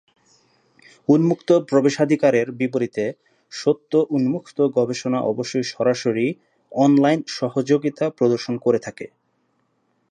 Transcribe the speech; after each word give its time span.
উন্মুক্ত 1.09 1.49
প্রবেশাধিকারের 1.69 2.47
বিপরীতে, 2.51 3.05
সত্য 3.51 3.91
উন্মুক্ত 4.09 4.57
গবেষণা 4.77 5.19
অবশ্যই 5.23 5.65
সরাসরি, 5.65 6.27
অনলাইন 6.71 7.19
সহযোগিতা 7.37 8.05
প্রদর্শন 8.09 8.55
করে 8.57 8.79
থাকে। 8.79 9.05